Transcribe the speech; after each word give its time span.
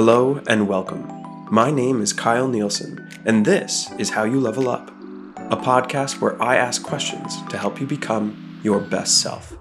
Hello 0.00 0.40
and 0.46 0.68
welcome. 0.68 1.08
My 1.50 1.72
name 1.72 2.00
is 2.00 2.12
Kyle 2.12 2.46
Nielsen, 2.46 3.10
and 3.24 3.44
this 3.44 3.90
is 3.98 4.10
How 4.10 4.22
You 4.22 4.38
Level 4.38 4.68
Up, 4.68 4.90
a 5.50 5.56
podcast 5.56 6.20
where 6.20 6.40
I 6.40 6.54
ask 6.54 6.84
questions 6.84 7.42
to 7.48 7.58
help 7.58 7.80
you 7.80 7.86
become 7.88 8.60
your 8.62 8.78
best 8.78 9.20
self. 9.20 9.58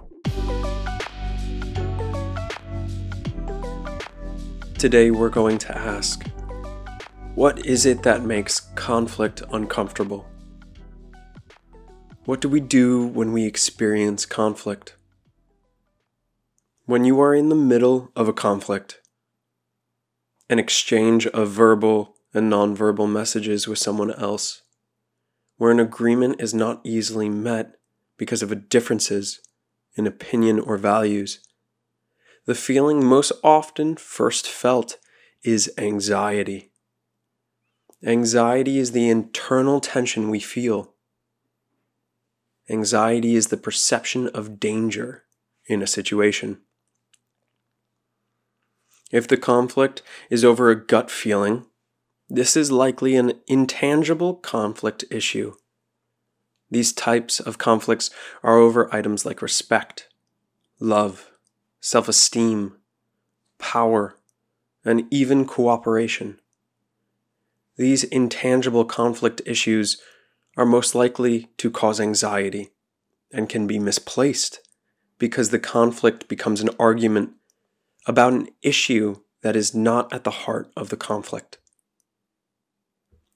Today, 4.77 5.09
we're 5.09 5.29
going 5.29 5.57
to 5.57 5.75
ask 5.75 6.23
What 7.33 7.65
is 7.65 7.87
it 7.87 8.03
that 8.03 8.21
makes 8.21 8.59
conflict 8.75 9.41
uncomfortable? 9.51 10.27
What 12.25 12.41
do 12.41 12.47
we 12.47 12.59
do 12.59 13.07
when 13.07 13.33
we 13.33 13.45
experience 13.45 14.27
conflict? 14.27 14.97
When 16.85 17.05
you 17.05 17.19
are 17.21 17.33
in 17.33 17.49
the 17.49 17.55
middle 17.55 18.11
of 18.15 18.27
a 18.27 18.33
conflict, 18.33 19.01
an 20.49 20.59
exchange 20.59 21.27
of 21.27 21.49
verbal 21.49 22.15
and 22.33 22.51
nonverbal 22.51 23.09
messages 23.09 23.67
with 23.67 23.79
someone 23.79 24.13
else, 24.13 24.61
where 25.57 25.71
an 25.71 25.79
agreement 25.79 26.39
is 26.39 26.53
not 26.53 26.81
easily 26.83 27.29
met 27.29 27.75
because 28.17 28.41
of 28.41 28.69
differences 28.69 29.41
in 29.95 30.07
opinion 30.07 30.59
or 30.59 30.77
values, 30.77 31.39
the 32.45 32.55
feeling 32.55 33.03
most 33.03 33.31
often 33.43 33.97
first 33.97 34.47
felt 34.47 34.97
is 35.43 35.71
anxiety. 35.77 36.71
Anxiety 38.05 38.77
is 38.77 38.91
the 38.91 39.09
internal 39.09 39.81
tension 39.81 40.29
we 40.29 40.39
feel. 40.39 40.93
Anxiety 42.69 43.35
is 43.35 43.47
the 43.47 43.57
perception 43.57 44.27
of 44.29 44.59
danger 44.59 45.23
in 45.65 45.81
a 45.81 45.87
situation. 45.87 46.61
If 49.11 49.27
the 49.27 49.37
conflict 49.37 50.01
is 50.29 50.43
over 50.43 50.69
a 50.69 50.85
gut 50.85 51.09
feeling, 51.09 51.65
this 52.29 52.57
is 52.57 52.71
likely 52.71 53.15
an 53.15 53.33
intangible 53.47 54.35
conflict 54.35 55.05
issue. 55.09 55.53
These 56.69 56.91
types 56.91 57.39
of 57.39 57.57
conflicts 57.57 58.09
are 58.43 58.57
over 58.57 58.93
items 58.93 59.25
like 59.25 59.41
respect, 59.41 60.09
love, 60.79 61.31
self 61.79 62.09
esteem, 62.09 62.75
power, 63.57 64.17
and 64.83 65.07
even 65.09 65.45
cooperation. 65.45 66.39
These 67.77 68.03
intangible 68.03 68.83
conflict 68.83 69.41
issues 69.45 70.01
are 70.57 70.65
most 70.65 70.95
likely 70.95 71.49
to 71.57 71.71
cause 71.71 72.01
anxiety 72.01 72.71
and 73.31 73.47
can 73.47 73.67
be 73.67 73.79
misplaced 73.79 74.59
because 75.19 75.51
the 75.51 75.59
conflict 75.59 76.27
becomes 76.27 76.59
an 76.59 76.69
argument 76.79 77.36
about 78.07 78.33
an 78.33 78.47
issue 78.63 79.17
that 79.41 79.55
is 79.55 79.75
not 79.75 80.11
at 80.11 80.23
the 80.23 80.31
heart 80.31 80.71
of 80.75 80.89
the 80.89 80.97
conflict. 80.97 81.59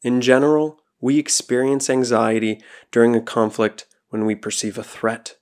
In 0.02 0.22
general, 0.22 0.80
we 1.00 1.20
experience 1.20 1.90
anxiety 1.90 2.62
during 2.92 3.16
a 3.16 3.22
conflict 3.22 3.86
when 4.10 4.26
we 4.26 4.34
perceive 4.34 4.78
a 4.78 4.84
threat. 4.84 5.36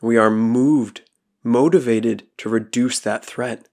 We 0.00 0.16
are 0.16 0.30
moved, 0.30 1.02
motivated 1.42 2.26
to 2.38 2.48
reduce 2.48 3.00
that 3.00 3.24
threat. 3.24 3.68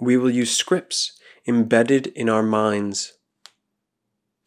We 0.00 0.16
will 0.16 0.30
use 0.30 0.56
scripts 0.56 1.12
embedded 1.46 2.08
in 2.08 2.28
our 2.28 2.42
minds, 2.42 3.14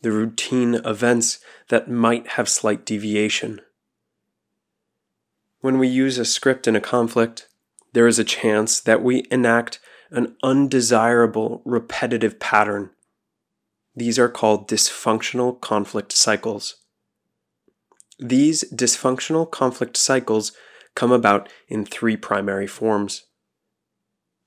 the 0.02 0.12
routine 0.12 0.76
events 0.86 1.40
that 1.70 1.90
might 1.90 2.30
have 2.30 2.48
slight 2.48 2.86
deviation. 2.86 3.62
When 5.59 5.78
we 5.78 5.88
use 5.88 6.18
a 6.18 6.26
script 6.26 6.68
in 6.68 6.76
a 6.76 6.81
conflict, 6.81 7.50
there 7.96 8.08
is 8.08 8.20
a 8.20 8.26
chance 8.26 8.82
that 8.82 9.02
we 9.02 9.26
enact 9.32 9.80
an 10.12 10.36
undesirable 10.44 11.62
repetitive 11.64 12.42
pattern. 12.42 12.90
These 13.96 14.20
are 14.20 14.28
called 14.28 14.68
dysfunctional 14.68 15.62
conflict 15.62 16.12
cycles. 16.12 16.75
These 18.19 18.66
dysfunctional 18.74 19.50
conflict 19.50 19.96
cycles 19.96 20.52
come 20.94 21.14
about 21.14 21.47
in 21.69 21.86
three 21.86 22.18
primary 22.18 22.68
forms. 22.68 23.28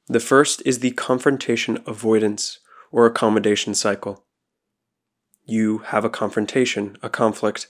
The 0.09 0.21
first 0.21 0.61
is 0.67 0.81
the 0.81 0.91
confrontation 0.91 1.83
avoidance 1.87 2.61
or 2.93 3.07
accommodation 3.07 3.75
cycle. 3.75 4.27
You 5.47 5.79
have 5.79 6.05
a 6.05 6.11
confrontation, 6.11 6.99
a 7.03 7.09
conflict, 7.09 7.69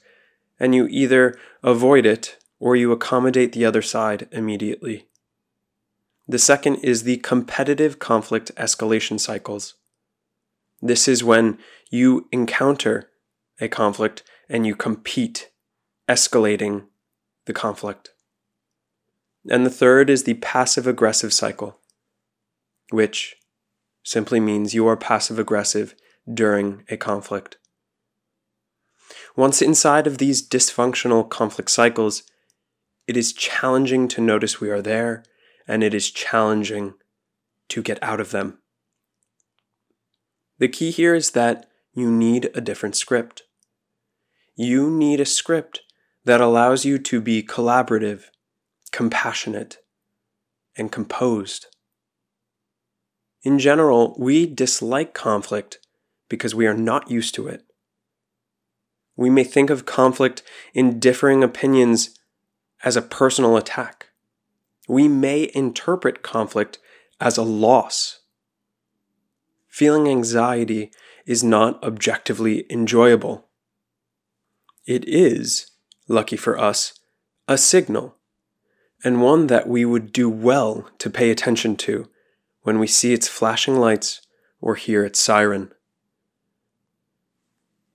and 0.59 0.75
you 0.75 0.89
either 0.89 1.39
avoid 1.63 2.05
it 2.05 2.37
or 2.59 2.75
you 2.75 2.91
accommodate 2.91 3.53
the 3.53 3.65
other 3.65 3.83
side 3.83 4.27
immediately. 4.33 5.09
The 6.29 6.39
second 6.39 6.77
is 6.77 7.05
the 7.05 7.17
competitive 7.17 7.99
conflict 7.99 8.55
escalation 8.57 9.19
cycles. 9.19 9.75
This 10.83 11.09
is 11.09 11.25
when 11.25 11.59
you 11.91 12.29
encounter 12.31 13.09
a 13.61 13.69
conflict 13.69 14.23
and 14.49 14.67
you 14.67 14.77
compete, 14.77 15.51
escalating 16.07 16.85
the 17.47 17.55
conflict. 17.55 18.11
And 19.51 19.65
the 19.65 19.71
third 19.71 20.11
is 20.11 20.25
the 20.25 20.35
passive 20.35 20.87
aggressive 20.87 21.33
cycle, 21.33 21.79
which 22.91 23.37
simply 24.05 24.39
means 24.39 24.75
you 24.75 24.87
are 24.87 24.97
passive 24.97 25.39
aggressive 25.39 25.95
during 26.33 26.85
a 26.91 26.99
conflict. 26.99 27.57
Once 29.35 29.63
inside 29.63 30.07
of 30.07 30.19
these 30.19 30.47
dysfunctional 30.47 31.27
conflict 31.27 31.71
cycles, 31.71 32.23
it 33.07 33.17
is 33.17 33.33
challenging 33.33 34.09
to 34.09 34.21
notice 34.21 34.61
we 34.61 34.69
are 34.69 34.83
there 34.83 35.25
and 35.69 35.85
it 35.85 35.93
is 35.93 36.11
challenging 36.11 36.95
to 37.69 37.83
get 37.83 38.03
out 38.03 38.19
of 38.19 38.31
them. 38.31 38.59
The 40.59 40.69
key 40.69 40.91
here 40.91 41.15
is 41.15 41.33
that 41.33 41.69
you 41.93 42.11
need 42.11 42.51
a 42.55 42.61
different 42.61 42.97
script. 42.97 43.43
You 44.57 44.91
need 44.91 45.21
a 45.21 45.27
script 45.27 45.83
that 46.25 46.41
allows 46.41 46.85
you 46.85 46.99
to 46.99 47.21
be 47.21 47.43
collaborative, 47.43 48.25
compassionate, 48.91 49.79
and 50.77 50.91
composed. 50.91 51.67
In 53.43 53.59
general, 53.59 54.17
we 54.19 54.47
dislike 54.47 55.15
conflict 55.15 55.79
because 56.29 56.55
we 56.55 56.67
are 56.67 56.75
not 56.75 57.11
used 57.11 57.35
to 57.37 57.47
it. 57.47 57.63
We 59.17 59.31
may 59.31 59.45
think 59.45 59.71
of 59.71 59.87
conflict 59.87 60.43
in 60.75 60.99
differing 60.99 61.43
opinions 61.43 62.19
as 62.85 62.97
a 62.97 63.03
personal 63.03 63.57
attack 63.57 63.98
we 64.89 65.07
may 65.07 65.51
interpret 65.55 66.23
conflict 66.23 66.79
as 67.21 67.37
a 67.37 67.43
loss. 67.43 68.21
Feeling 69.69 70.09
anxiety 70.09 70.91
is 71.27 71.45
not 71.45 71.83
objectively 71.85 72.65
enjoyable. 72.71 73.47
It 74.87 75.07
is, 75.07 75.71
lucky 76.09 76.37
for 76.37 76.59
us, 76.59 76.99
a 77.47 77.59
signal, 77.59 78.17
and 79.05 79.23
one 79.23 79.47
that 79.49 79.69
we 79.69 79.85
would 79.85 80.13
do 80.13 80.29
well 80.29 80.89
to 80.99 81.11
pay 81.11 81.31
attention 81.31 81.77
to 81.77 82.09
when 82.63 82.79
we 82.79 82.87
see 82.87 83.13
its 83.13 83.29
flashing 83.29 83.77
lights 83.77 84.23
or 84.61 84.75
hear 84.75 85.05
its 85.05 85.21
siren. 85.21 85.71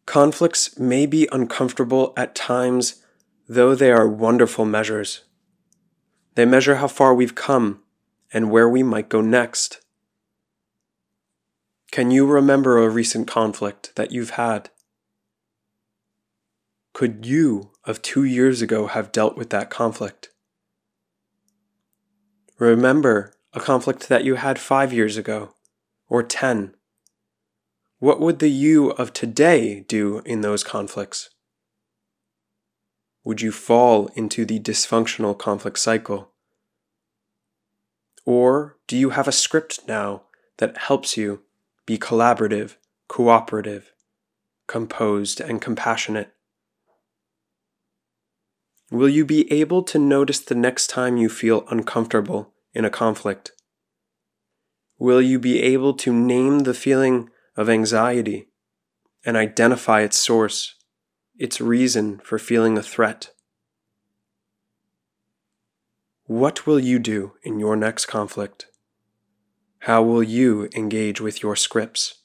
Conflicts 0.05 0.77
may 0.77 1.05
be 1.05 1.27
uncomfortable 1.31 2.13
at 2.15 2.35
times, 2.35 3.03
though 3.47 3.73
they 3.73 3.91
are 3.91 4.07
wonderful 4.07 4.65
measures. 4.65 5.23
They 6.35 6.45
measure 6.45 6.75
how 6.75 6.87
far 6.87 7.13
we've 7.13 7.35
come 7.35 7.81
and 8.31 8.49
where 8.49 8.67
we 8.67 8.81
might 8.83 9.09
go 9.09 9.21
next. 9.21 9.81
Can 11.91 12.09
you 12.09 12.25
remember 12.25 12.79
a 12.79 12.89
recent 12.89 13.27
conflict 13.27 13.91
that 13.95 14.11
you've 14.11 14.31
had? 14.31 14.71
Could 16.93 17.25
you 17.25 17.71
of 17.85 18.01
two 18.01 18.23
years 18.23 18.61
ago 18.61 18.87
have 18.87 19.11
dealt 19.11 19.37
with 19.37 19.51
that 19.51 19.69
conflict? 19.69 20.29
Remember 22.57 23.33
a 23.53 23.59
conflict 23.59 24.09
that 24.09 24.23
you 24.23 24.35
had 24.35 24.57
five 24.57 24.91
years 24.91 25.17
ago 25.17 25.53
or 26.07 26.23
ten. 26.23 26.73
What 27.99 28.19
would 28.19 28.39
the 28.39 28.49
you 28.49 28.91
of 28.91 29.13
today 29.13 29.81
do 29.81 30.21
in 30.25 30.41
those 30.41 30.63
conflicts? 30.63 31.29
Would 33.25 33.41
you 33.41 33.51
fall 33.51 34.07
into 34.15 34.45
the 34.45 34.59
dysfunctional 34.59 35.37
conflict 35.37 35.79
cycle? 35.79 36.31
Or 38.25 38.77
do 38.87 38.97
you 38.97 39.11
have 39.11 39.27
a 39.27 39.31
script 39.31 39.81
now 39.87 40.23
that 40.57 40.77
helps 40.77 41.17
you 41.17 41.41
be 41.85 41.97
collaborative, 41.97 42.75
cooperative, 43.07 43.93
composed, 44.67 45.39
and 45.39 45.61
compassionate? 45.61 46.33
Will 48.91 49.09
you 49.09 49.25
be 49.25 49.51
able 49.51 49.83
to 49.83 49.97
notice 49.97 50.39
the 50.39 50.55
next 50.55 50.87
time 50.87 51.17
you 51.17 51.29
feel 51.29 51.65
uncomfortable 51.69 52.53
in 52.73 52.85
a 52.85 52.89
conflict? 52.89 53.51
Will 54.99 55.21
you 55.21 55.39
be 55.39 55.61
able 55.61 55.93
to 55.95 56.13
name 56.13 56.59
the 56.59 56.73
feeling 56.73 57.29
of 57.57 57.69
anxiety 57.69 58.49
and 59.25 59.35
identify 59.35 60.01
its 60.01 60.17
source? 60.17 60.75
Its 61.37 61.59
reason 61.59 62.19
for 62.23 62.37
feeling 62.37 62.77
a 62.77 62.83
threat. 62.83 63.31
What 66.25 66.65
will 66.65 66.79
you 66.79 66.99
do 66.99 67.33
in 67.43 67.59
your 67.59 67.75
next 67.75 68.05
conflict? 68.05 68.67
How 69.79 70.01
will 70.01 70.23
you 70.23 70.69
engage 70.75 71.19
with 71.19 71.43
your 71.43 71.55
scripts? 71.55 72.21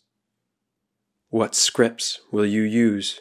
What 1.31 1.55
scripts 1.55 2.21
will 2.31 2.47
you 2.47 2.63
use 2.63 3.21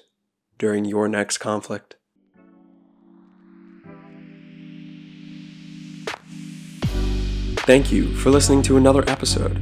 during 0.57 0.85
your 0.85 1.07
next 1.07 1.39
conflict? 1.39 1.95
Thank 7.67 7.91
you 7.91 8.15
for 8.15 8.29
listening 8.29 8.61
to 8.63 8.77
another 8.77 9.03
episode. 9.09 9.57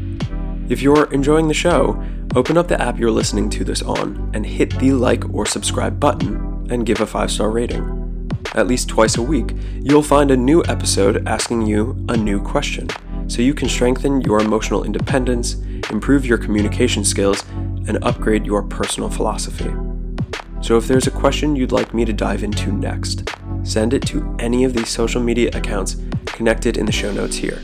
If 0.69 0.81
you're 0.81 1.12
enjoying 1.12 1.48
the 1.48 1.56
show, 1.56 2.04
open 2.36 2.58
up 2.58 2.68
the 2.68 2.82
app 2.82 3.00
you're 3.00 3.10
listening 3.10 3.50
to 3.50 3.64
this 3.64 3.82
on 3.82 4.30
and 4.34 4.46
hit 4.46 4.78
the 4.80 4.92
like 4.92 5.24
or 5.34 5.46
subscribe 5.46 6.00
button 6.00 6.68
and 6.70 6.86
give 6.86 7.00
a 7.00 7.06
five 7.06 7.32
star 7.32 7.50
rating. 7.50 8.30
At 8.56 8.68
least 8.68 8.90
twice 8.90 9.18
a 9.18 9.22
week, 9.22 9.56
you'll 9.80 10.04
find 10.04 10.32
a 10.32 10.38
new 10.38 10.64
episode 10.66 11.26
asking 11.28 11.64
you 11.64 11.96
a 12.10 12.18
new 12.18 12.42
question 12.42 12.90
so 13.28 13.42
you 13.42 13.54
can 13.54 13.70
strengthen 13.70 14.22
your 14.22 14.40
emotional 14.42 14.84
independence, 14.84 15.56
improve 15.90 16.26
your 16.26 16.38
communication 16.38 17.04
skills, 17.04 17.44
and 17.88 18.04
upgrade 18.04 18.46
your 18.46 18.64
personal 18.64 19.10
philosophy. 19.10 19.74
So 20.62 20.78
if 20.78 20.88
there's 20.88 21.08
a 21.08 21.12
question 21.12 21.56
you'd 21.56 21.72
like 21.72 21.94
me 21.94 22.06
to 22.06 22.14
dive 22.14 22.44
into 22.44 22.72
next, 22.72 23.30
send 23.64 23.94
it 23.94 24.06
to 24.08 24.36
any 24.40 24.64
of 24.64 24.74
these 24.74 24.90
social 24.90 25.22
media 25.22 25.52
accounts 25.54 25.96
connected 26.26 26.78
in 26.78 26.86
the 26.86 26.92
show 26.92 27.12
notes 27.12 27.38
here. 27.38 27.62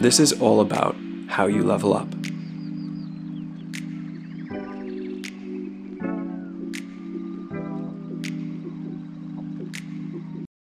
This 0.00 0.18
is 0.18 0.32
all 0.40 0.60
about 0.60 0.96
how 1.28 1.46
you 1.46 1.62
level 1.62 1.94
up. 1.94 2.21